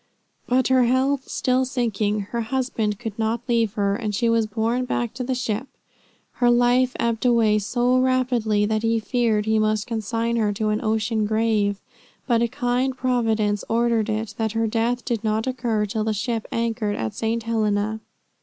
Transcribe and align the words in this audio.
But 0.47 0.69
her 0.69 0.85
health 0.85 1.27
still 1.29 1.63
sinking, 1.63 2.21
her 2.31 2.41
husband 2.41 2.97
could 2.97 3.19
not 3.19 3.41
leave 3.47 3.73
her, 3.73 3.95
and 3.95 4.15
she 4.15 4.29
was 4.29 4.47
borne 4.47 4.85
back 4.85 5.13
to 5.13 5.23
the 5.23 5.35
ship. 5.35 5.67
Her 6.31 6.49
life 6.49 6.95
ebbed 6.99 7.23
away 7.23 7.59
so 7.59 7.99
rapidly, 7.99 8.65
that 8.65 8.81
he 8.81 8.99
feared 8.99 9.45
he 9.45 9.59
must 9.59 9.85
consign 9.85 10.37
her 10.37 10.51
to 10.53 10.69
an 10.69 10.83
ocean 10.83 11.27
grave. 11.27 11.79
But 12.25 12.41
a 12.41 12.47
kind 12.47 12.97
Providence 12.97 13.63
ordered 13.69 14.09
it, 14.09 14.33
that 14.39 14.53
her 14.53 14.65
death 14.65 15.05
did 15.05 15.23
not 15.23 15.45
occur 15.45 15.85
till 15.85 16.03
the 16.05 16.13
ship 16.13 16.47
anchored 16.51 16.95
at 16.95 17.13
St. 17.13 17.43
Helena. 17.43 17.99